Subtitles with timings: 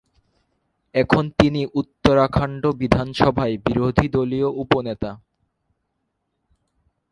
[0.95, 5.11] এখন তিনি উত্তরাখণ্ড বিধানসভায় বিরোধী দলীয় উপ-নেতা।